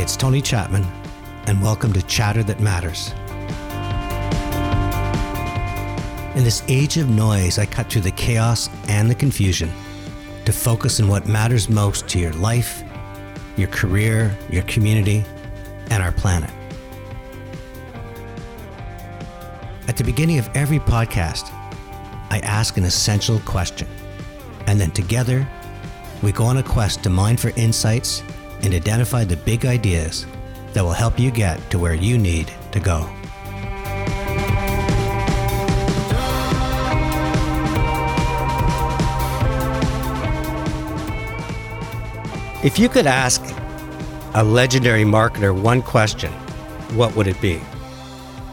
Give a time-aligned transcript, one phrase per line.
[0.00, 0.86] it's Tony Chapman,
[1.46, 3.10] and welcome to Chatter That Matters.
[6.34, 9.70] In this age of noise, I cut through the chaos and the confusion
[10.46, 12.82] to focus on what matters most to your life,
[13.58, 15.22] your career, your community,
[15.90, 16.50] and our planet.
[19.86, 21.52] At the beginning of every podcast,
[22.30, 23.86] I ask an essential question,
[24.66, 25.46] and then together,
[26.22, 28.22] we go on a quest to mine for insights
[28.62, 30.26] and identify the big ideas
[30.72, 33.08] that will help you get to where you need to go.
[42.62, 43.42] If you could ask
[44.34, 46.30] a legendary marketer one question,
[46.94, 47.58] what would it be?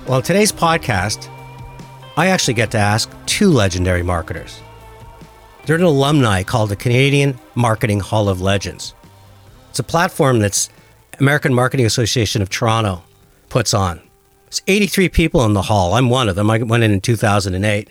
[0.07, 1.29] Well, today's podcast,
[2.15, 4.61] I actually get to ask two legendary marketers.
[5.65, 8.95] They're an alumni called the Canadian Marketing Hall of Legends.
[9.69, 10.69] It's a platform that's
[11.19, 13.03] American Marketing Association of Toronto
[13.49, 14.01] puts on.
[14.47, 15.93] It's 83 people in the hall.
[15.93, 16.49] I'm one of them.
[16.49, 17.89] I went in in 2008.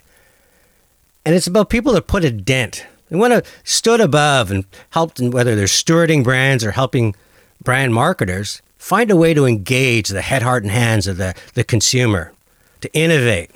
[1.25, 2.87] And it's about people that put a dent.
[3.09, 7.15] They want to stood above and helped, in whether they're stewarding brands or helping
[7.63, 11.65] brand marketers, find a way to engage the head, heart, and hands of the, the
[11.65, 12.33] consumer,
[12.81, 13.51] to innovate,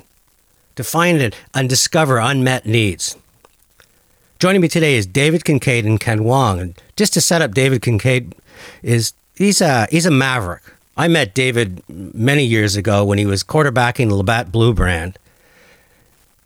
[0.77, 3.17] to find it and discover unmet needs.
[4.41, 6.61] Joining me today is David Kincaid and Ken Wong.
[6.61, 8.35] And just to set up David Kincaid
[8.83, 10.63] is he's a he's a maverick.
[10.97, 15.19] I met David many years ago when he was quarterbacking the Labatt Blue brand,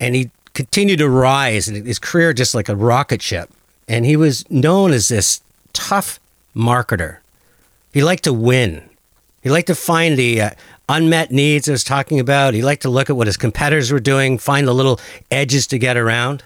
[0.01, 3.49] and he continued to rise in his career just like a rocket ship.
[3.87, 5.39] And he was known as this
[5.71, 6.19] tough
[6.53, 7.19] marketer.
[7.93, 8.89] He liked to win.
[9.41, 10.49] He liked to find the uh,
[10.89, 12.55] unmet needs I was talking about.
[12.55, 14.99] He liked to look at what his competitors were doing, find the little
[15.31, 16.43] edges to get around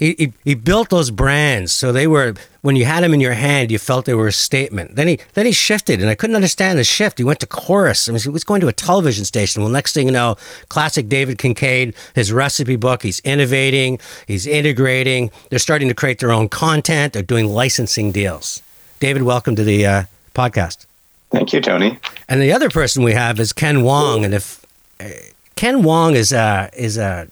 [0.00, 3.34] he, he, he built those brands so they were when you had them in your
[3.34, 4.96] hand you felt they were a statement.
[4.96, 7.18] Then he then he shifted and i couldn't understand the shift.
[7.18, 8.08] He went to Corus.
[8.08, 9.62] I mean, he was going to a television station.
[9.62, 10.36] Well next thing you know
[10.70, 15.30] classic david kincaid his recipe book he's innovating he's integrating.
[15.50, 17.12] They're starting to create their own content.
[17.12, 18.62] They're doing licensing deals.
[19.00, 20.86] David welcome to the uh, podcast.
[21.30, 21.98] Thank you tony.
[22.26, 24.64] And the other person we have is ken wong and if
[24.98, 25.10] uh,
[25.56, 27.28] ken wong is a is a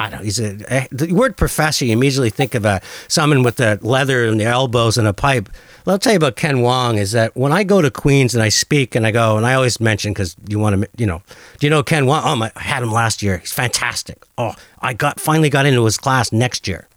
[0.00, 0.24] I don't know.
[0.24, 1.84] He's a, a, the word professor.
[1.84, 5.50] You immediately think of a someone with the leather and the elbows and a pipe.
[5.84, 6.96] Well, I'll tell you about Ken Wong.
[6.96, 9.52] Is that when I go to Queens and I speak and I go and I
[9.52, 11.20] always mention because you want to, you know,
[11.58, 12.22] do you know Ken Wong?
[12.24, 13.36] Oh, my, I had him last year.
[13.36, 14.24] He's fantastic.
[14.38, 16.88] Oh, I got finally got into his class next year.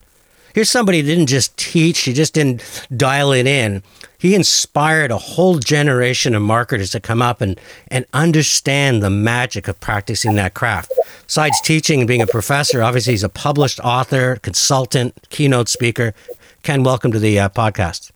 [0.54, 3.82] Here's somebody who didn't just teach, he just didn't dial it in.
[4.20, 9.68] He inspired a whole generation of marketers to come up and, and understand the magic
[9.68, 10.94] of practicing that craft.
[11.26, 16.14] Besides teaching and being a professor, obviously he's a published author, consultant, keynote speaker.
[16.62, 18.12] Ken, welcome to the uh, podcast.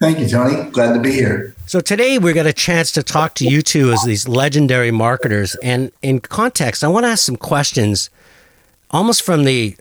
[0.00, 0.68] Thank you, Johnny.
[0.70, 1.54] Glad to be here.
[1.66, 5.54] So today we got a chance to talk to you two as these legendary marketers.
[5.62, 8.10] And in context, I want to ask some questions
[8.90, 9.76] almost from the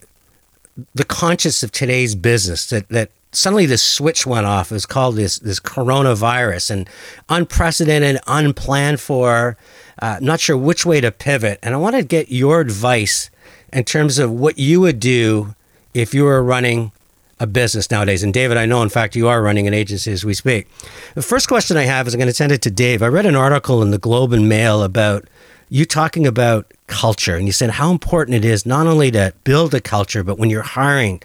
[0.95, 4.71] the conscious of today's business that that suddenly this switch went off.
[4.71, 6.89] It was called this this coronavirus and
[7.29, 9.57] unprecedented, unplanned for.
[9.99, 13.29] Uh, not sure which way to pivot, and I want to get your advice
[13.71, 15.55] in terms of what you would do
[15.93, 16.91] if you were running
[17.39, 18.23] a business nowadays.
[18.23, 20.67] And David, I know in fact you are running an agency as we speak.
[21.15, 23.03] The first question I have is I'm going to send it to Dave.
[23.03, 25.27] I read an article in the Globe and Mail about
[25.73, 29.73] you talking about culture and you said how important it is not only to build
[29.73, 31.19] a culture, but when you're hiring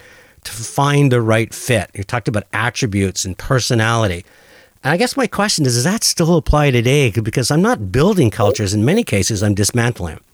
[0.44, 1.90] to find the right fit.
[1.92, 4.24] You talked about attributes and personality.
[4.82, 7.10] And I guess my question is, does that still apply today?
[7.10, 8.72] Because I'm not building cultures.
[8.72, 10.24] In many cases, I'm dismantling them.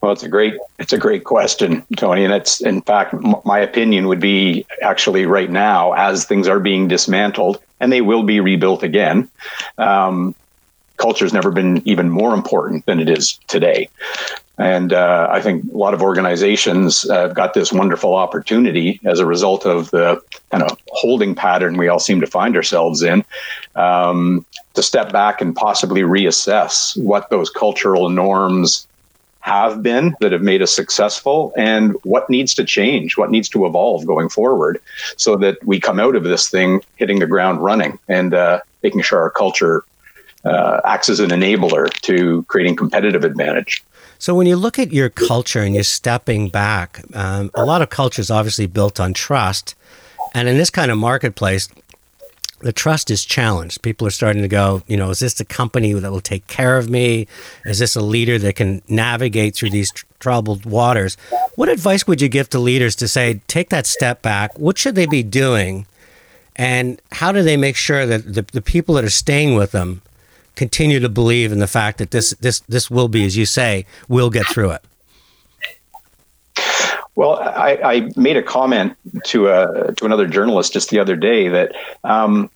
[0.00, 3.14] Well, it's a great it's a great question, Tony, and it's in fact
[3.44, 8.22] my opinion would be actually right now as things are being dismantled and they will
[8.22, 9.28] be rebuilt again.
[9.76, 10.34] Um,
[10.96, 13.88] culture has never been even more important than it is today.
[14.58, 19.20] And uh, I think a lot of organizations uh, have got this wonderful opportunity as
[19.20, 23.22] a result of the kind of holding pattern we all seem to find ourselves in
[23.74, 28.86] um, to step back and possibly reassess what those cultural norms
[29.40, 33.64] have been that have made us successful and what needs to change, what needs to
[33.64, 34.80] evolve going forward
[35.16, 39.02] so that we come out of this thing hitting the ground running and uh, making
[39.02, 39.84] sure our culture
[40.44, 43.82] uh, acts as an enabler to creating competitive advantage.
[44.18, 47.90] So when you look at your culture and you're stepping back, um, a lot of
[47.90, 49.74] culture is obviously built on trust,
[50.34, 51.68] and in this kind of marketplace,
[52.60, 53.82] the trust is challenged.
[53.82, 56.78] People are starting to go, you know, is this the company that will take care
[56.78, 57.26] of me?
[57.66, 61.18] Is this a leader that can navigate through these tr- troubled waters?
[61.56, 64.58] What advice would you give to leaders to say, take that step back?
[64.58, 65.86] What should they be doing?
[66.56, 70.00] And how do they make sure that the, the people that are staying with them
[70.56, 73.86] continue to believe in the fact that this this this will be, as you say,
[74.08, 74.84] we'll get through it?
[77.14, 78.94] Well, I, I made a comment
[79.26, 81.72] to a to another journalist just the other day that
[82.04, 82.50] um,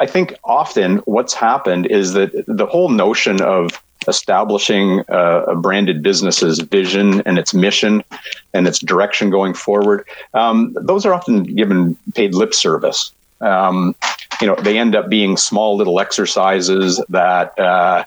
[0.00, 6.02] I think often what's happened is that the whole notion of establishing uh, a branded
[6.02, 8.02] business's vision and its mission
[8.52, 13.12] and its direction going forward, um, those are often given paid lip service.
[13.40, 13.94] Um,
[14.40, 18.04] you know, they end up being small little exercises that uh,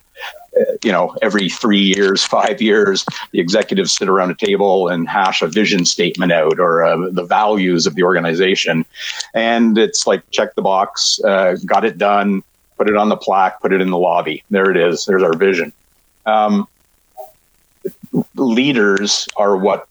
[0.84, 5.42] you know, every three years, five years, the executives sit around a table and hash
[5.42, 8.86] a vision statement out or uh, the values of the organization.
[9.34, 12.44] And it's like, check the box, uh, got it done,
[12.78, 14.44] put it on the plaque, put it in the lobby.
[14.50, 15.06] There it is.
[15.06, 15.74] There's our vision.
[16.26, 16.68] Um,
[18.36, 19.88] leaders are what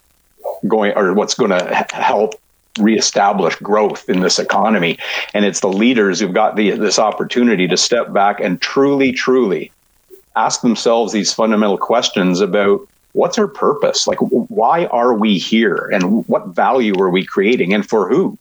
[0.66, 2.34] going or what's going to help
[2.78, 4.98] reestablish growth in this economy
[5.34, 9.72] and it's the leaders who've got the this opportunity to step back and truly truly
[10.36, 14.06] ask themselves these fundamental questions about what's our purpose?
[14.06, 15.88] Like, why are we here?
[15.92, 18.38] And what value are we creating and for who?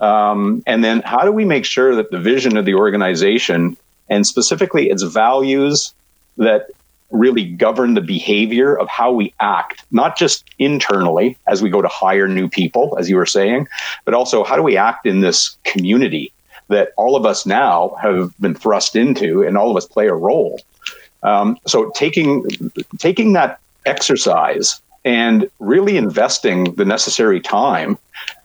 [0.00, 3.76] Um, and then how do we make sure that the vision of the organization
[4.08, 5.94] and specifically its values
[6.36, 6.70] that
[7.10, 11.88] really govern the behavior of how we act, not just internally as we go to
[11.88, 13.66] hire new people, as you were saying,
[14.04, 16.32] but also how do we act in this community
[16.68, 20.14] that all of us now have been thrust into and all of us play a
[20.14, 20.60] role.
[21.22, 22.46] Um, so taking
[22.98, 27.98] taking that exercise and really investing the necessary time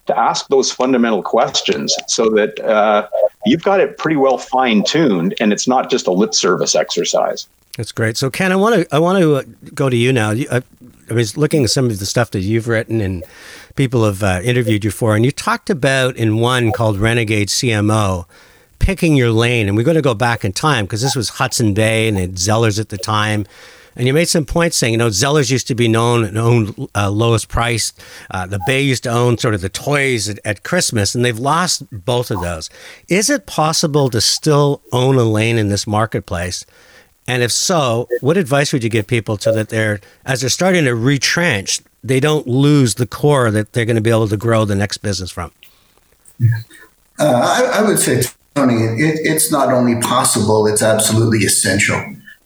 [0.08, 3.08] to ask those fundamental questions so that uh,
[3.46, 7.48] you've got it pretty well fine tuned and it's not just a lip service exercise.
[7.78, 8.18] That's great.
[8.18, 9.44] So Ken, I want to I want to uh,
[9.74, 10.32] go to you now.
[10.32, 10.64] I,
[11.10, 13.24] I was looking at some of the stuff that you've written and
[13.76, 18.26] people have uh, interviewed you for, and you talked about in one called Renegade CMO
[18.80, 19.68] picking your lane.
[19.68, 22.80] And we're going to go back in time because this was Hudson Bay and Zellers
[22.80, 23.46] at the time.
[23.96, 26.90] And you made some points saying, you know, Zellers used to be known and owned
[26.94, 27.94] uh, lowest price.
[28.30, 31.40] Uh, the Bay used to own sort of the toys at, at, Christmas, and they've
[31.40, 32.70] lost both of those.
[33.08, 36.66] Is it possible to still own a lane in this marketplace?
[37.28, 40.86] And if so, what advice would you give people so that they're, as they're starting
[40.86, 44.64] to retrench, they don't lose the core that they're going to be able to grow
[44.66, 45.52] the next business from?
[47.20, 48.22] Uh, I, I, would say
[48.54, 51.98] Tony, it, it's not only possible, it's absolutely essential.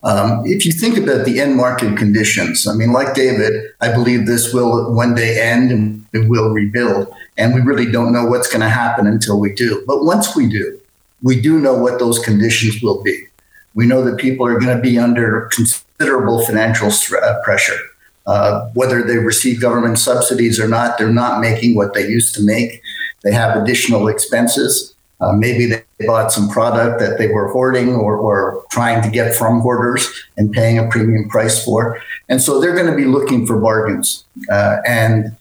[0.02, 4.28] Um, if you think about the end market conditions, I mean, like David, I believe
[4.28, 7.14] this will one day end and it will rebuild.
[7.38, 9.84] And we really don't know what's going to happen until we do.
[9.86, 10.80] But once we do,
[11.22, 13.26] we do know what those conditions will be.
[13.74, 17.78] We know that people are going to be under considerable financial uh, pressure.
[18.26, 22.44] Uh, whether they receive government subsidies or not, they're not making what they used to
[22.44, 22.82] make.
[23.24, 24.94] They have additional expenses.
[25.22, 29.36] Uh, maybe they bought some product that they were hoarding or, or trying to get
[29.36, 30.08] from hoarders
[30.38, 32.02] and paying a premium price for.
[32.30, 34.24] And so they're going to be looking for bargains.
[34.50, 35.36] Uh, and,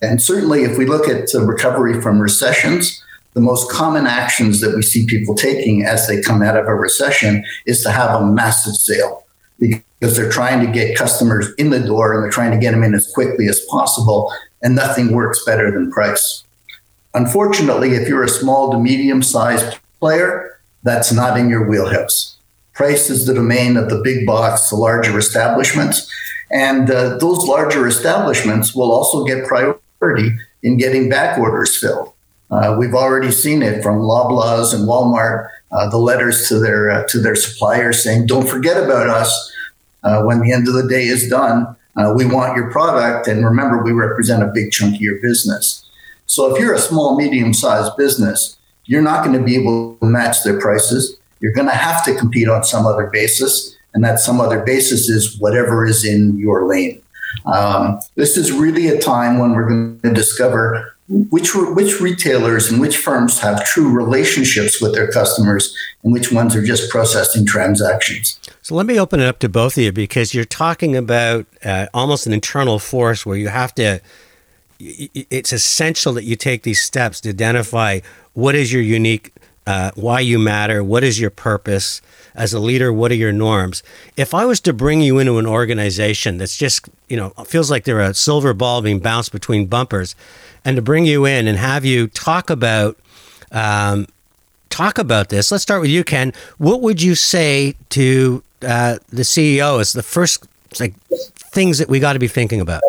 [0.00, 3.04] and certainly, if we look at the recovery from recessions,
[3.34, 6.74] the most common actions that we see people taking as they come out of a
[6.74, 9.24] recession is to have a massive sale
[9.58, 12.82] because they're trying to get customers in the door and they're trying to get them
[12.82, 14.32] in as quickly as possible.
[14.62, 16.44] And nothing works better than price.
[17.14, 22.36] Unfortunately, if you're a small to medium sized player, that's not in your wheelhouse.
[22.72, 26.10] Price is the domain of the big box, the larger establishments.
[26.50, 32.12] And uh, those larger establishments will also get priority in getting back orders filled.
[32.50, 37.06] Uh, we've already seen it from Loblaws and Walmart, uh, the letters to their uh,
[37.08, 39.54] to their suppliers saying, "Don't forget about us
[40.02, 41.76] uh, when the end of the day is done.
[41.96, 45.84] Uh, we want your product, and remember, we represent a big chunk of your business."
[46.26, 50.06] So if you're a small, medium sized business, you're not going to be able to
[50.06, 51.16] match their prices.
[51.40, 53.76] You're going to have to compete on some other basis.
[53.94, 57.02] And that some other basis is whatever is in your lane.
[57.46, 62.80] Um, this is really a time when we're going to discover which which retailers and
[62.80, 68.38] which firms have true relationships with their customers and which ones are just processing transactions.
[68.62, 71.88] So let me open it up to both of you because you're talking about uh,
[71.92, 74.00] almost an internal force where you have to
[74.80, 78.00] it's essential that you take these steps to identify
[78.32, 79.34] what is your unique,
[79.66, 82.00] uh, why you matter, what is your purpose
[82.34, 83.82] as a leader, what are your norms.
[84.16, 87.84] If I was to bring you into an organization that's just, you know, feels like
[87.84, 90.14] they're a silver ball being bounced between bumpers,
[90.64, 92.98] and to bring you in and have you talk about,
[93.52, 94.06] um,
[94.68, 95.50] talk about this.
[95.50, 96.32] Let's start with you, Ken.
[96.58, 100.46] What would you say to uh, the CEO as the first
[100.78, 100.94] like
[101.52, 102.82] things that we got to be thinking about?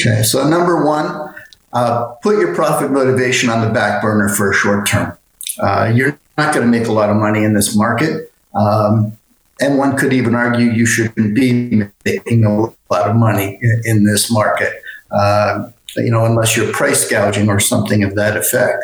[0.00, 1.34] Okay, so number one,
[1.72, 5.16] uh, put your profit motivation on the back burner for a short term.
[5.60, 8.32] Uh, you're not going to make a lot of money in this market.
[8.54, 9.16] Um,
[9.60, 12.60] and one could even argue you shouldn't be making a
[12.90, 18.02] lot of money in, this market, uh, you know, unless you're price gouging or something
[18.02, 18.82] of that effect.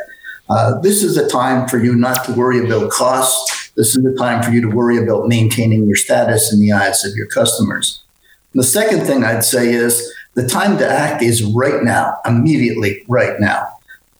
[0.50, 3.70] Uh, this is a time for you not to worry about costs.
[3.76, 7.04] This is the time for you to worry about maintaining your status in the eyes
[7.04, 8.02] of your customers.
[8.54, 13.40] The second thing I'd say is the time to act is right now, immediately, right
[13.40, 13.66] now.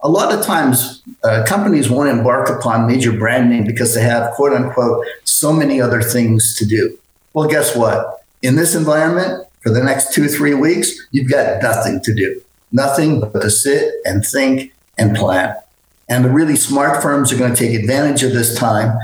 [0.04, 4.52] A lot of times, uh, companies won't embark upon major branding because they have, quote
[4.52, 6.98] unquote, so many other things to do.
[7.34, 8.24] Well, guess what?
[8.42, 12.42] In this environment, for the next two, three weeks, you've got nothing to do,
[12.72, 15.54] nothing but to sit and think and plan.
[16.08, 18.96] And the really smart firms are going to take advantage of this time.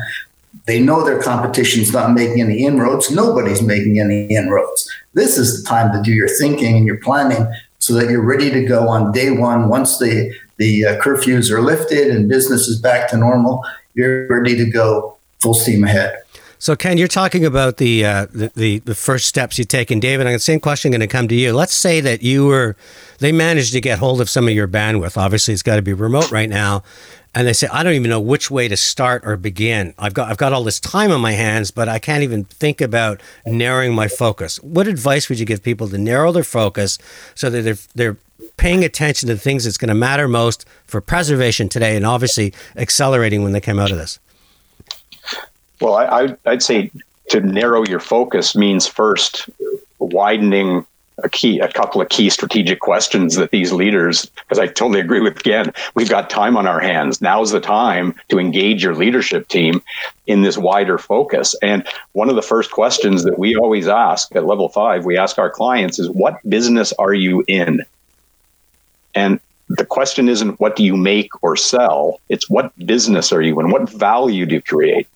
[0.66, 3.10] They know their competition's not making any inroads.
[3.10, 4.90] Nobody's making any inroads.
[5.14, 8.50] This is the time to do your thinking and your planning so that you're ready
[8.50, 12.80] to go on day one once the the uh, curfews are lifted and business is
[12.80, 13.64] back to normal.
[13.94, 16.16] You're ready to go full steam ahead.
[16.60, 20.26] So, Ken, you're talking about the, uh, the, the first steps you take, and David,
[20.26, 21.52] the same question going to come to you.
[21.52, 22.76] Let's say that you were
[23.18, 25.16] they managed to get hold of some of your bandwidth.
[25.16, 26.82] Obviously, it's got to be remote right now,
[27.32, 29.94] and they say I don't even know which way to start or begin.
[29.98, 32.80] I've got I've got all this time on my hands, but I can't even think
[32.80, 34.60] about narrowing my focus.
[34.60, 36.98] What advice would you give people to narrow their focus
[37.36, 38.16] so that they're they're
[38.56, 42.52] paying attention to the things that's going to matter most for preservation today, and obviously
[42.74, 44.18] accelerating when they come out of this?
[45.80, 46.90] Well, I, I'd say
[47.30, 49.48] to narrow your focus means first
[49.98, 50.86] widening
[51.24, 55.20] a key, a couple of key strategic questions that these leaders, because I totally agree
[55.20, 57.20] with Ken, we've got time on our hands.
[57.20, 59.82] Now's the time to engage your leadership team
[60.28, 61.56] in this wider focus.
[61.60, 65.38] And one of the first questions that we always ask at level five, we ask
[65.38, 67.84] our clients is, what business are you in?
[69.14, 73.58] And the question isn't what do you make or sell it's what business are you
[73.60, 73.70] in?
[73.70, 75.06] What value do you create?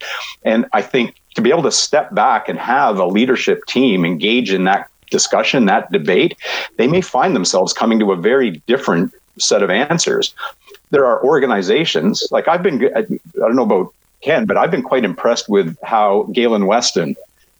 [0.44, 4.52] And i think to be able to step back and have a leadership team engage
[4.52, 6.36] in that discussion that debate
[6.76, 10.34] they may find themselves coming to a very different set of answers.
[10.90, 13.02] There are organizations like i've been i
[13.36, 17.16] don't know about ken but i've been quite impressed with how galen weston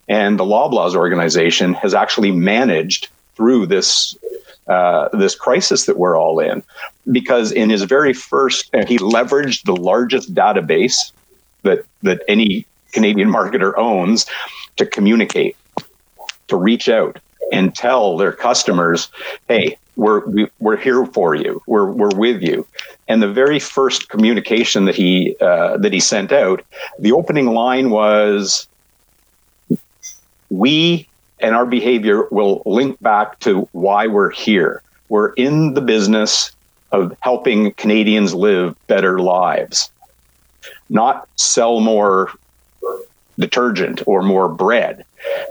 [0.08, 4.16] and the loblaws organization has actually managed through this
[4.68, 6.62] uh, this crisis that we're all in.
[7.10, 11.12] Because in his very first, uh, he leveraged the largest database
[11.62, 14.26] that that any Canadian marketer owns
[14.76, 15.56] to communicate,
[16.48, 17.18] to reach out
[17.52, 19.08] and tell their customers,
[19.48, 21.62] "Hey, we're we, are we are here for you.
[21.66, 22.66] We're we're with you."
[23.08, 26.62] And the very first communication that he uh, that he sent out,
[26.98, 28.68] the opening line was,
[30.50, 31.08] "We
[31.42, 34.82] and our behavior will link back to why we're here.
[35.08, 36.52] We're in the business
[36.92, 39.90] of helping Canadians live better lives,
[40.88, 42.30] not sell more
[43.38, 45.04] detergent or more bread.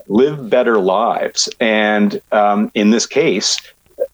[0.07, 1.49] Live better lives.
[1.59, 3.57] And um, in this case,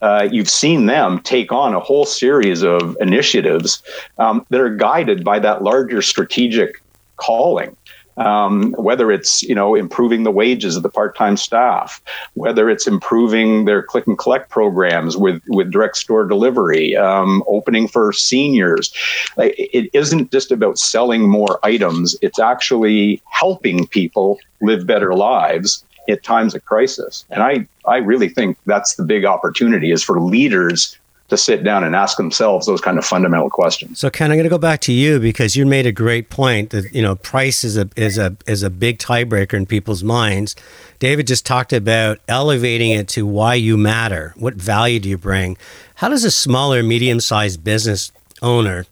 [0.01, 3.81] uh, you've seen them take on a whole series of initiatives
[4.17, 6.81] um, that are guided by that larger strategic
[7.15, 7.75] calling
[8.17, 12.01] um, whether it's you know improving the wages of the part-time staff,
[12.33, 17.87] whether it's improving their click and collect programs with with direct store delivery, um, opening
[17.87, 18.93] for seniors.
[19.37, 26.23] It isn't just about selling more items; it's actually helping people live better lives at
[26.23, 27.25] times of crisis.
[27.29, 30.97] And I I really think that's the big opportunity is for leaders
[31.29, 33.99] to sit down and ask themselves those kind of fundamental questions.
[33.99, 36.69] So, Ken, I'm going to go back to you because you made a great point
[36.69, 40.55] that you know price is a is a is a big tiebreaker in people's minds.
[40.99, 44.33] David just talked about elevating it to why you matter.
[44.37, 45.57] What value do you bring?
[45.95, 48.85] How does a smaller, medium-sized business owner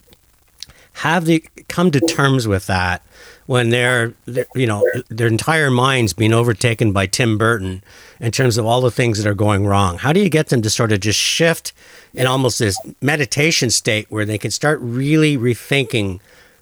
[0.94, 3.06] have to come to terms with that
[3.48, 4.14] when they're,
[4.56, 7.84] you know their entire minds being overtaken by Tim Burton
[8.20, 9.98] in terms of all the things that are going wrong?
[9.98, 11.74] How do you get them to sort of just shift
[12.14, 16.20] in almost this meditation state where they can start really rethinking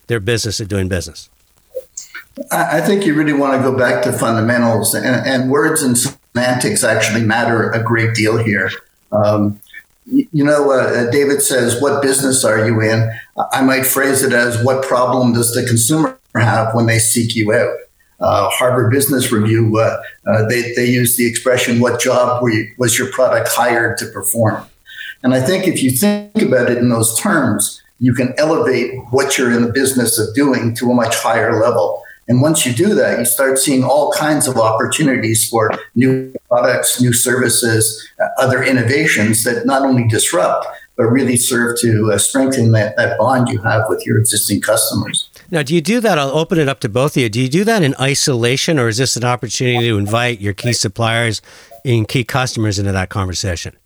[0.07, 1.29] their business of doing business?
[2.51, 6.83] I think you really want to go back to fundamentals, and, and words and semantics
[6.83, 8.72] actually matter a great deal here.
[9.12, 9.60] Um,
[10.05, 13.12] you know, uh, David says, What business are you in?
[13.51, 17.53] I might phrase it as, What problem does the consumer have when they seek you
[17.53, 17.77] out?
[18.24, 22.98] Uh, Harvard Business Review, uh, uh they, they use the expression, What job you, was
[22.98, 24.65] your product hired to perform?
[25.24, 29.38] And I think if you think about it in those terms, you can elevate what
[29.38, 32.01] you're in the business of doing to a much higher level.
[32.27, 37.01] And once you do that, you start seeing all kinds of opportunities for new products,
[37.01, 40.65] new services, uh, other innovations that not only disrupt,
[40.96, 45.30] but really serve to uh, strengthen that, that bond you have with your existing customers.
[45.53, 46.17] Now, do you do that?
[46.17, 47.29] I'll open it up to both of you.
[47.29, 50.74] Do you do that in isolation, or is this an opportunity to invite your key
[50.74, 51.43] suppliers
[51.86, 53.77] and key customers into that conversation?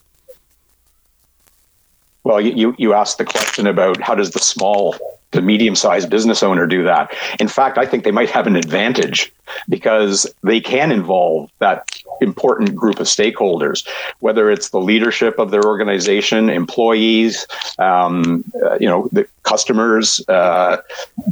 [2.24, 4.95] Well, you, you asked the question about how does the small
[5.31, 7.13] the medium-sized business owner do that.
[7.39, 9.34] In fact, I think they might have an advantage
[9.67, 11.88] because they can involve that
[12.22, 13.88] important group of stakeholders,
[14.19, 17.46] whether it's the leadership of their organization, employees,
[17.77, 20.77] um, uh, you know, the customers, uh,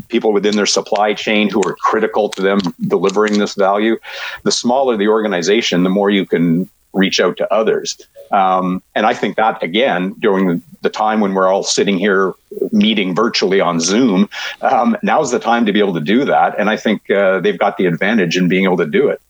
[0.09, 3.97] people within their supply chain who are critical to them delivering this value.
[4.43, 7.97] The smaller the organization, the more you can reach out to others.
[8.31, 12.33] Um, and I think that, again, during the, the, time when we're all sitting here
[12.71, 14.29] meeting virtually on Zoom,
[14.61, 16.57] um, now's the time to be able to do that.
[16.57, 19.21] And I think uh, they've got the advantage in being able to do it.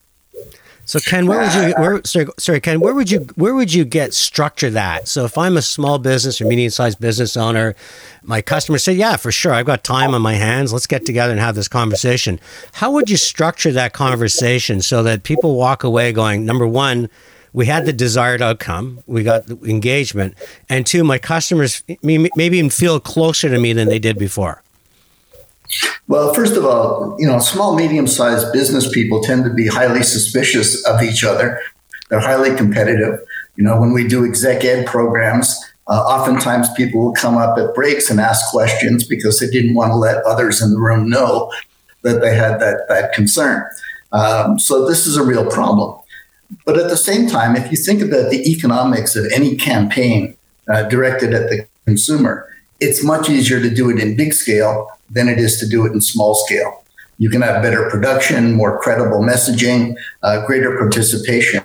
[0.87, 3.85] So Ken, where would you where, sorry, sorry, Ken, where would you where would you
[3.85, 5.07] get structure that?
[5.07, 7.75] So if I'm a small business or medium sized business owner,
[8.21, 10.71] my customers say, Yeah, for sure, I've got time on my hands.
[10.71, 12.39] Let's get together and have this conversation.
[12.73, 17.09] How would you structure that conversation so that people walk away going, number one,
[17.55, 18.99] we had the desired outcome.
[19.07, 20.35] We got engagement.
[20.67, 24.61] And two, my customers maybe even feel closer to me than they did before.
[26.09, 30.03] Well, first of all, you know, small, medium sized business people tend to be highly
[30.03, 31.61] suspicious of each other.
[32.09, 33.21] They're highly competitive.
[33.55, 35.57] You know, when we do exec ed programs,
[35.87, 39.91] uh, oftentimes people will come up at breaks and ask questions because they didn't want
[39.91, 41.49] to let others in the room know
[42.01, 43.65] that they had that, that concern.
[44.11, 46.01] Um, so this is a real problem.
[46.65, 50.35] But at the same time, if you think about the economics of any campaign
[50.71, 55.29] uh, directed at the consumer, it's much easier to do it in big scale than
[55.29, 56.83] it is to do it in small scale.
[57.17, 61.63] You can have better production, more credible messaging, uh, greater participation.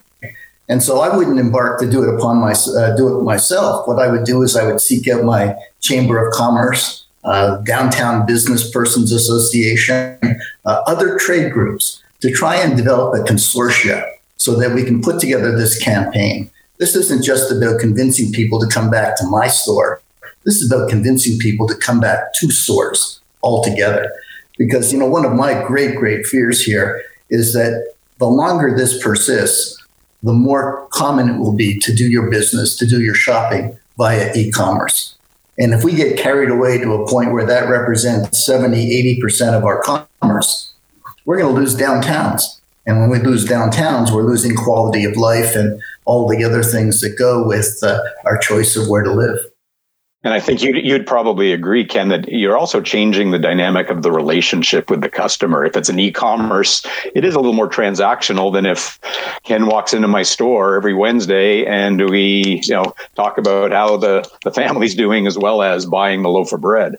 [0.68, 3.88] And so I wouldn't embark to do it upon my uh, do it myself.
[3.88, 8.24] What I would do is I would seek out my chamber of commerce, uh, downtown
[8.24, 10.16] business persons association,
[10.64, 14.04] uh, other trade groups to try and develop a consortia
[14.40, 16.50] so that we can put together this campaign.
[16.78, 20.00] This isn't just about convincing people to come back to my store.
[20.44, 24.10] This is about convincing people to come back to stores altogether.
[24.56, 29.02] Because, you know, one of my great, great fears here is that the longer this
[29.02, 29.76] persists,
[30.22, 34.32] the more common it will be to do your business, to do your shopping via
[34.34, 35.18] e commerce.
[35.58, 39.64] And if we get carried away to a point where that represents 70, 80% of
[39.64, 40.72] our commerce,
[41.26, 42.59] we're going to lose downtowns.
[42.86, 47.00] And when we lose downtowns, we're losing quality of life and all the other things
[47.00, 49.38] that go with uh, our choice of where to live.
[50.22, 54.02] And I think you'd, you'd probably agree, Ken, that you're also changing the dynamic of
[54.02, 55.64] the relationship with the customer.
[55.64, 58.98] If it's an e-commerce, it is a little more transactional than if
[59.44, 64.28] Ken walks into my store every Wednesday and we, you know, talk about how the,
[64.44, 66.96] the family's doing as well as buying the loaf of bread.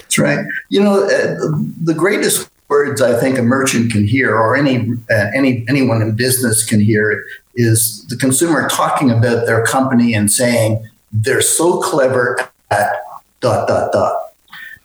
[0.00, 0.44] That's right.
[0.68, 1.36] You know, uh,
[1.82, 6.14] the greatest words I think a merchant can hear, or any uh, any anyone in
[6.14, 12.38] business can hear, is the consumer talking about their company and saying they're so clever
[12.70, 12.92] at
[13.40, 14.32] dot dot dot.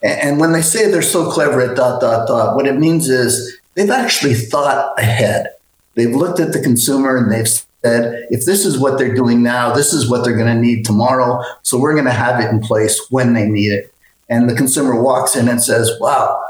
[0.02, 3.58] And when they say they're so clever at dot dot dot, what it means is
[3.76, 5.48] they've actually thought ahead.
[5.96, 9.74] They've looked at the consumer and they've said, if this is what they're doing now,
[9.74, 11.41] this is what they're going to need tomorrow.
[11.62, 13.93] So we're going to have it in place when they need it.
[14.28, 16.43] And the consumer walks in and says, wow,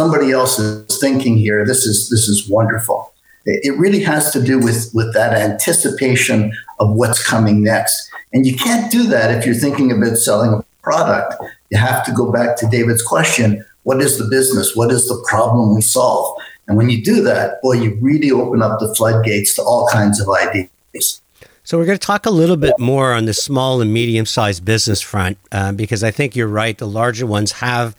[0.00, 1.66] somebody else is thinking here.
[1.66, 3.12] This is this is wonderful.
[3.44, 6.38] It really has to do with with that anticipation
[6.78, 7.96] of what's coming next.
[8.32, 11.34] And you can't do that if you're thinking about selling a product.
[11.70, 14.74] You have to go back to David's question, what is the business?
[14.74, 16.26] What is the problem we solve?
[16.66, 20.20] And when you do that, boy, you really open up the floodgates to all kinds
[20.22, 21.20] of ideas.
[21.62, 25.00] So we're going to talk a little bit more on the small and medium-sized business
[25.00, 26.76] front uh, because I think you're right.
[26.76, 27.94] The larger ones have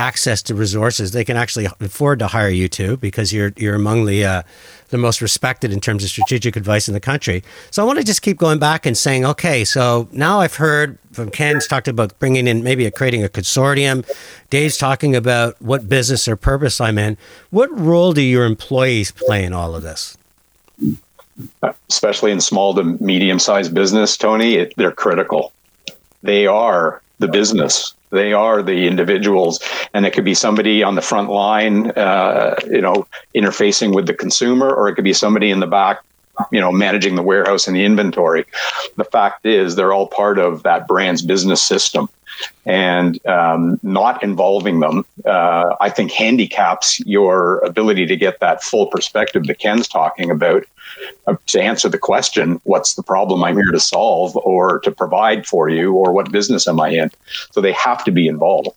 [0.00, 4.06] access to resources, they can actually afford to hire you too because you're you're among
[4.06, 4.42] the uh,
[4.88, 7.42] the most respected in terms of strategic advice in the country.
[7.70, 10.98] So I want to just keep going back and saying, okay, so now I've heard
[11.12, 14.08] from Ken's talked about bringing in maybe a, creating a consortium.
[14.48, 17.18] Dave's talking about what business or purpose I'm in.
[17.50, 20.16] What role do your employees play in all of this?
[21.88, 25.52] Especially in small to medium sized business, Tony, it, they're critical.
[26.22, 29.60] They are the business they are the individuals,
[29.94, 34.14] and it could be somebody on the front line, uh, you know, interfacing with the
[34.14, 36.00] consumer, or it could be somebody in the back,
[36.50, 38.44] you know, managing the warehouse and the inventory.
[38.96, 42.08] The fact is, they're all part of that brand's business system,
[42.66, 48.86] and um, not involving them, uh, I think, handicaps your ability to get that full
[48.86, 50.64] perspective that Ken's talking about
[51.26, 55.46] uh, to answer the question, what's the problem I'm here to solve or to provide
[55.46, 57.10] for you, or what business am I in?
[57.52, 58.70] So they have to be involved.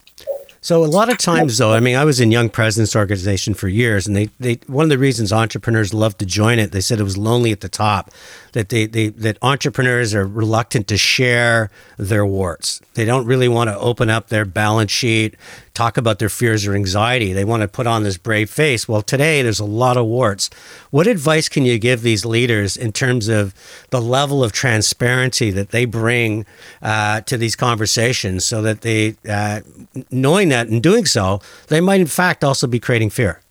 [0.63, 3.67] So a lot of times, though, I mean, I was in Young Presidents Organization for
[3.67, 7.01] years, and they, they one of the reasons entrepreneurs love to join it, they said
[7.01, 8.11] it was lonely at the top,
[8.53, 12.81] that they, they that entrepreneurs are reluctant to share their warts.
[12.93, 15.35] They don't really want to open up their balance sheet,
[15.73, 17.33] talk about their fears or anxiety.
[17.33, 18.87] They want to put on this brave face.
[18.87, 20.49] Well, today there's a lot of warts.
[20.91, 23.53] What advice can you give these leaders in terms of
[23.89, 26.45] the level of transparency that they bring
[26.81, 29.61] uh, to these conversations, so that they, uh,
[30.11, 33.41] knowing that in doing so, they might in fact also be creating fear?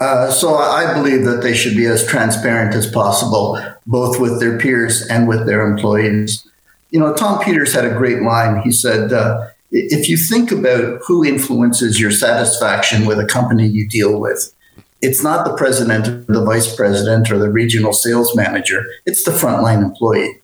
[0.00, 4.58] Uh, so I believe that they should be as transparent as possible, both with their
[4.58, 6.46] peers and with their employees.
[6.90, 8.62] You know, Tom Peters had a great line.
[8.62, 13.88] He said, uh, if you think about who influences your satisfaction with a company you
[13.88, 14.54] deal with,
[15.00, 19.30] it's not the president or the vice president or the regional sales manager, it's the
[19.30, 20.40] frontline employee.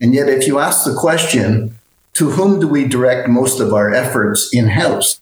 [0.00, 1.78] And yet, if you ask the question,
[2.14, 5.20] to whom do we direct most of our efforts in house?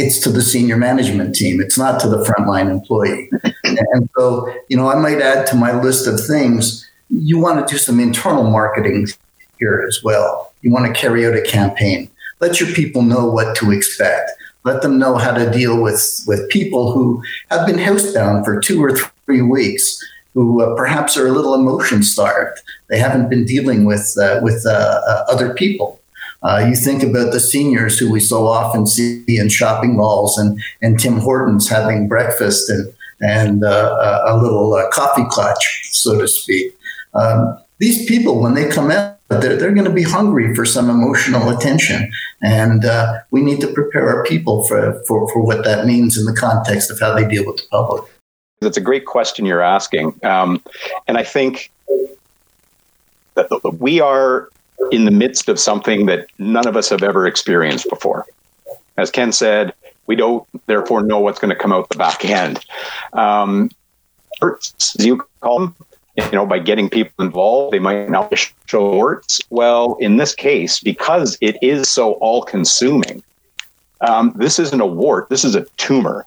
[0.00, 1.60] It's to the senior management team.
[1.60, 3.30] It's not to the frontline employee.
[3.64, 7.72] and so, you know, I might add to my list of things, you want to
[7.72, 9.08] do some internal marketing
[9.58, 10.52] here as well.
[10.62, 12.10] You want to carry out a campaign
[12.40, 14.30] let your people know what to expect.
[14.64, 18.82] Let them know how to deal with, with people who have been housebound for two
[18.82, 20.02] or three weeks,
[20.34, 22.60] who uh, perhaps are a little emotion starved.
[22.88, 25.99] They haven't been dealing with, uh, with uh, uh other people.
[26.42, 30.60] Uh, you think about the seniors who we so often see in shopping malls and,
[30.80, 36.74] and Tim Hortons having breakfast and, and uh, a little coffee clutch, so to speak.
[37.14, 40.90] Um, these people, when they come out, they're, they're going to be hungry for some
[40.90, 42.10] emotional attention.
[42.42, 46.24] And uh, we need to prepare our people for, for, for what that means in
[46.24, 48.04] the context of how they deal with the public.
[48.60, 50.18] That's a great question you're asking.
[50.22, 50.62] Um,
[51.06, 51.70] and I think
[53.34, 54.48] that we are
[54.90, 58.26] in the midst of something that none of us have ever experienced before.
[58.96, 59.72] As Ken said,
[60.06, 62.64] we don't therefore know what's going to come out the back end.
[63.12, 63.70] Um,
[64.42, 65.76] as you call them,
[66.16, 68.32] you know, by getting people involved, they might not
[68.66, 69.40] show works.
[69.50, 73.22] Well, in this case, because it is so all consuming,
[74.00, 76.26] um, this isn't a wart, this is a tumor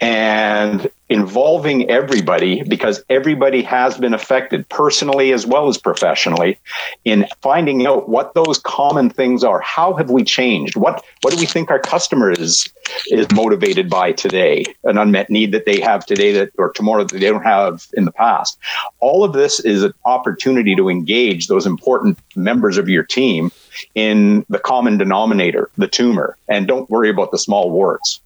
[0.00, 6.58] and involving everybody because everybody has been affected personally as well as professionally
[7.04, 9.60] in finding out what those common things are.
[9.60, 10.76] How have we changed?
[10.76, 12.68] What what do we think our customer is
[13.08, 14.64] is motivated by today?
[14.84, 18.04] An unmet need that they have today that or tomorrow that they don't have in
[18.04, 18.58] the past.
[19.00, 23.52] All of this is an opportunity to engage those important members of your team
[23.94, 26.36] in the common denominator the tumor.
[26.48, 28.20] And don't worry about the small warts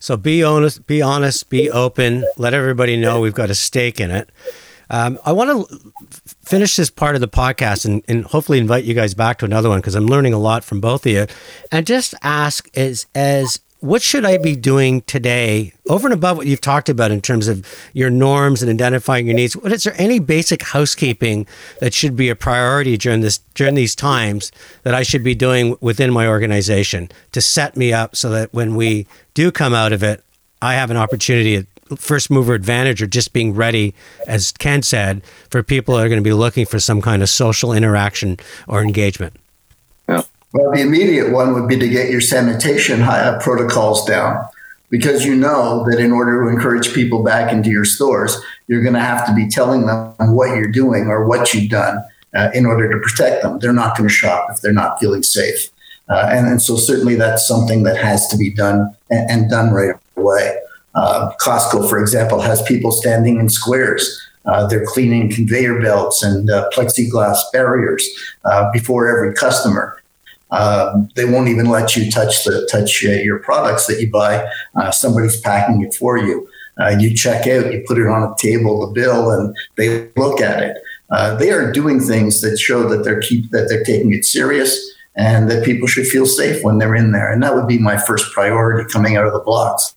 [0.00, 2.24] so be honest, be honest, be open.
[2.36, 4.30] Let everybody know we've got a stake in it.
[4.88, 5.92] Um, I want to
[6.42, 9.68] finish this part of the podcast and, and hopefully invite you guys back to another
[9.68, 11.26] one because I'm learning a lot from both of you.
[11.70, 16.46] And just ask as as what should I be doing today over and above what
[16.46, 19.56] you've talked about in terms of your norms and identifying your needs?
[19.56, 21.46] What is there any basic housekeeping
[21.80, 25.76] that should be a priority during this during these times that I should be doing
[25.80, 30.02] within my organization to set me up so that when we do come out of
[30.02, 30.22] it,
[30.60, 31.66] I have an opportunity at
[31.98, 33.94] first mover advantage or just being ready,
[34.26, 37.28] as Ken said, for people that are going to be looking for some kind of
[37.28, 38.38] social interaction
[38.68, 39.34] or engagement?
[40.52, 44.46] Well, the immediate one would be to get your sanitation uh, protocols down
[44.88, 48.36] because you know that in order to encourage people back into your stores,
[48.66, 52.04] you're going to have to be telling them what you're doing or what you've done
[52.34, 53.60] uh, in order to protect them.
[53.60, 55.70] They're not going to shop if they're not feeling safe.
[56.08, 59.72] Uh, and, and, so, certainly, that's something that has to be done and, and done
[59.72, 60.58] right away.
[60.96, 64.20] Uh, Costco, for example, has people standing in squares.
[64.44, 68.08] Uh, they're cleaning conveyor belts and uh, plexiglass barriers
[68.72, 69.99] before every customer.
[70.52, 74.48] Um, they won't even let you touch the touch uh, your products that you buy.
[74.74, 76.48] Uh, somebody's packing it for you.
[76.80, 80.40] Uh, you check out, you put it on a table, the bill, and they look
[80.40, 80.76] at it.
[81.10, 84.78] Uh, they are doing things that show that they're keep that they're taking it serious
[85.16, 87.30] and that people should feel safe when they're in there.
[87.30, 89.94] And that would be my first priority coming out of the blocks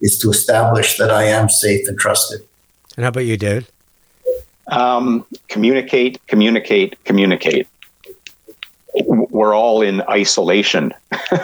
[0.00, 2.40] is to establish that I am safe and trusted.
[2.96, 3.66] And how about you, David?
[4.68, 7.68] Um, communicate, communicate, communicate
[8.94, 10.92] we're all in isolation.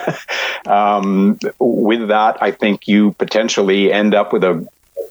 [0.66, 4.66] um, with that, I think you potentially end up with a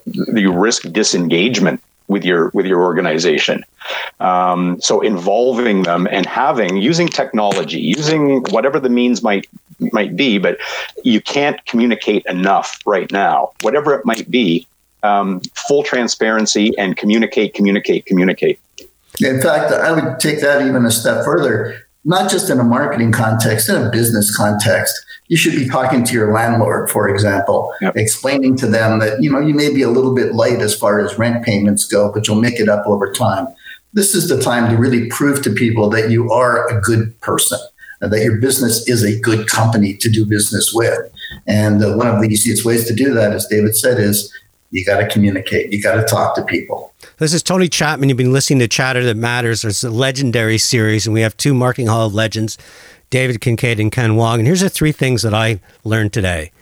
[0.06, 3.64] you risk disengagement with your with your organization.
[4.20, 9.48] Um, so involving them and having using technology, using whatever the means might
[9.94, 10.58] might be, but
[11.04, 13.52] you can't communicate enough right now.
[13.62, 14.68] Whatever it might be,
[15.04, 18.60] um, full transparency and communicate, communicate, communicate.
[19.22, 23.12] In fact, I would take that even a step further not just in a marketing
[23.12, 25.06] context, in a business context.
[25.28, 27.96] you should be talking to your landlord, for example, yep.
[27.96, 31.00] explaining to them that, you know, you may be a little bit late as far
[31.00, 33.48] as rent payments go, but you'll make it up over time.
[33.94, 37.60] This is the time to really prove to people that you are a good person,
[38.02, 41.00] that your business is a good company to do business with.
[41.46, 44.36] And uh, one of the easiest ways to do that, as David said, is
[44.72, 45.72] you got to communicate.
[45.72, 46.92] You got to talk to people.
[47.20, 48.08] This is Tony Chapman.
[48.08, 49.66] You've been listening to Chatter That Matters.
[49.66, 52.58] It's a legendary series, and we have two Marketing Hall of Legends,
[53.10, 54.40] David Kincaid and Ken Wong.
[54.40, 56.54] And here's the three things that I learned today.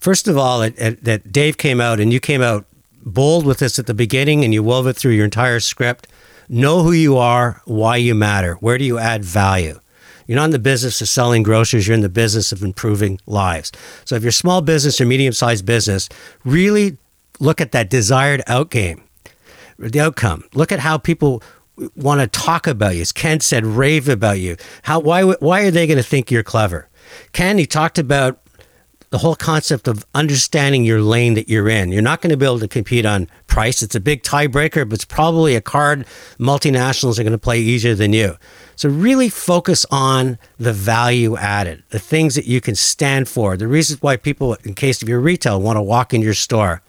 [0.00, 2.66] First of all, it, it, that Dave came out and you came out
[3.04, 6.08] bold with this at the beginning, and you wove it through your entire script.
[6.48, 9.78] Know who you are, why you matter, where do you add value.
[10.26, 13.70] You're not in the business of selling groceries, you're in the business of improving lives.
[14.04, 16.08] So if you're a small business or medium sized business,
[16.44, 16.98] really
[17.38, 19.04] look at that desired outcome,
[19.88, 20.44] the outcome.
[20.54, 21.42] Look at how people
[21.96, 23.02] want to talk about you.
[23.02, 24.56] As Ken said, rave about you.
[24.82, 26.88] How why why are they going to think you're clever?
[27.32, 28.38] Ken, he talked about
[29.12, 31.92] the whole concept of understanding your lane that you're in.
[31.92, 33.82] You're not going to be able to compete on price.
[33.82, 36.06] It's a big tiebreaker, but it's probably a card
[36.38, 38.36] multinationals are going to play easier than you.
[38.74, 43.68] So really focus on the value added, the things that you can stand for, the
[43.68, 46.80] reasons why people, in case of your retail, want to walk in your store.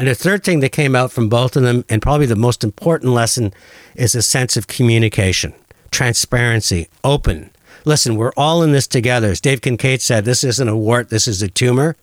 [0.00, 2.64] And the third thing that came out from both of them, and probably the most
[2.64, 3.52] important lesson,
[3.94, 5.52] is a sense of communication,
[5.90, 7.50] transparency, open.
[7.84, 9.28] Listen, we're all in this together.
[9.28, 11.96] As Dave Kincaid said, this isn't a wart, this is a tumor.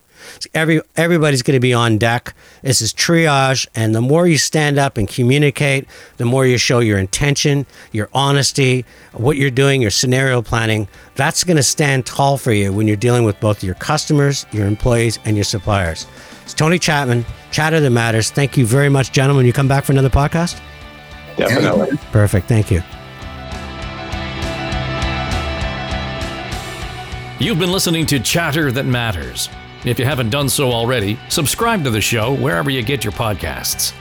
[0.54, 2.36] Every everybody's going to be on deck.
[2.62, 6.80] This is triage, and the more you stand up and communicate, the more you show
[6.80, 10.88] your intention, your honesty, what you're doing, your scenario planning.
[11.16, 14.68] That's going to stand tall for you when you're dealing with both your customers, your
[14.68, 16.06] employees, and your suppliers.
[16.48, 18.32] It's Tony Chapman, Chatter That Matters.
[18.32, 19.46] Thank you very much, gentlemen.
[19.46, 20.62] You come back for another podcast?
[21.36, 21.98] Definitely.
[22.14, 22.48] Perfect.
[22.48, 22.82] Thank you.
[27.46, 29.50] You've been listening to Chatter That Matters.
[29.84, 33.94] If you haven't done so already, subscribe to the show wherever you get your podcasts.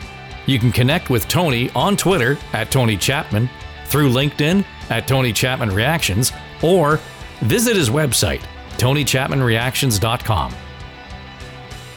[0.46, 3.50] You can connect with Tony on Twitter at Tony Chapman,
[3.86, 6.32] through LinkedIn at Tony Chapman Reactions,
[6.62, 7.00] or
[7.40, 8.42] visit his website,
[8.78, 10.54] TonyChapmanReactions.com.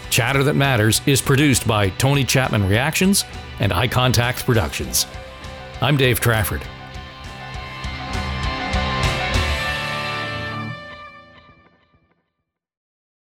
[0.10, 3.26] Chatter That Matters is produced by Tony Chapman Reactions
[3.60, 5.06] and Eye Contact Productions.
[5.82, 6.64] I'm Dave Trafford.